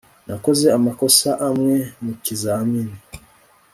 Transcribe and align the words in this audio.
nakoze 0.27 0.65
amakosa 0.77 1.29
amwe 1.47 1.75
mukizamini 2.03 2.97